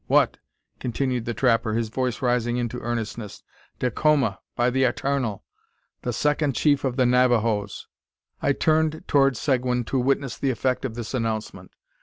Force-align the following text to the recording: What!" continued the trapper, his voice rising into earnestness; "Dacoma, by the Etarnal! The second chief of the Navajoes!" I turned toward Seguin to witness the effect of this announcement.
What!" 0.07 0.39
continued 0.79 1.25
the 1.25 1.35
trapper, 1.35 1.75
his 1.75 1.89
voice 1.89 2.23
rising 2.23 2.57
into 2.57 2.79
earnestness; 2.79 3.43
"Dacoma, 3.77 4.39
by 4.55 4.71
the 4.71 4.83
Etarnal! 4.83 5.43
The 6.01 6.11
second 6.11 6.55
chief 6.55 6.83
of 6.83 6.95
the 6.95 7.05
Navajoes!" 7.05 7.85
I 8.41 8.53
turned 8.53 9.03
toward 9.07 9.37
Seguin 9.37 9.83
to 9.83 9.99
witness 9.99 10.39
the 10.39 10.49
effect 10.49 10.85
of 10.85 10.95
this 10.95 11.13
announcement. 11.13 11.69